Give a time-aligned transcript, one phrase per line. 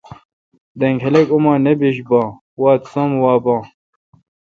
[0.79, 2.27] دینگ خلق اماں نہ بیش باں
[2.61, 3.61] وات سم وا باں